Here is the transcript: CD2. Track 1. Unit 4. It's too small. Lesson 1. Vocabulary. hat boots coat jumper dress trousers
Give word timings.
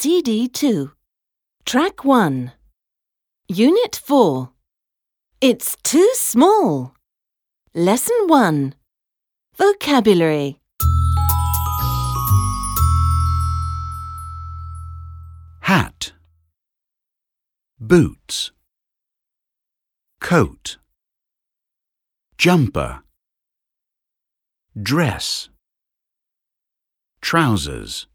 CD2. 0.00 0.92
Track 1.66 2.06
1. 2.06 2.52
Unit 3.48 4.00
4. 4.02 4.48
It's 5.42 5.76
too 5.82 6.10
small. 6.14 6.94
Lesson 7.74 8.16
1. 8.26 8.74
Vocabulary. 9.58 10.58
hat 15.60 16.12
boots 17.78 18.52
coat 20.18 20.78
jumper 22.38 23.02
dress 24.82 25.50
trousers 27.20 28.06